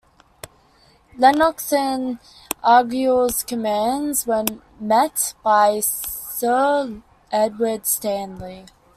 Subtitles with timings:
[1.15, 2.17] Lennox and
[2.63, 4.45] Argyll's commands were
[4.79, 8.65] met by Sir Edward Stanley.